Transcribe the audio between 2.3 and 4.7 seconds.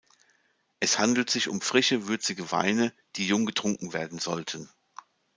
Weine, die jung getrunken werden sollten.